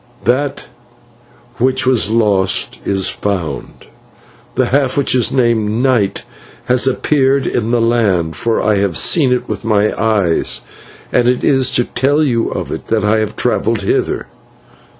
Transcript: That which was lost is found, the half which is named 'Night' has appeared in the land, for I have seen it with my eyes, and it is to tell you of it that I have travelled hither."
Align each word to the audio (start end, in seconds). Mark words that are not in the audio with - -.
That 0.25 0.65
which 1.59 1.85
was 1.85 2.09
lost 2.09 2.81
is 2.87 3.07
found, 3.09 3.85
the 4.55 4.65
half 4.65 4.97
which 4.97 5.13
is 5.13 5.31
named 5.31 5.69
'Night' 5.83 6.23
has 6.65 6.87
appeared 6.87 7.45
in 7.45 7.69
the 7.69 7.79
land, 7.79 8.35
for 8.35 8.59
I 8.63 8.77
have 8.77 8.97
seen 8.97 9.31
it 9.31 9.47
with 9.47 9.63
my 9.63 9.93
eyes, 9.95 10.61
and 11.13 11.27
it 11.27 11.43
is 11.43 11.69
to 11.75 11.83
tell 11.83 12.23
you 12.23 12.49
of 12.49 12.71
it 12.71 12.87
that 12.87 13.05
I 13.05 13.19
have 13.19 13.35
travelled 13.35 13.81
hither." 13.83 14.25